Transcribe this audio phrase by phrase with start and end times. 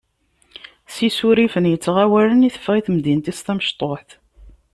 [0.93, 4.09] S yisurrifen yettɣawalen i teffeɣ i temdint-is tamecṭuḥt.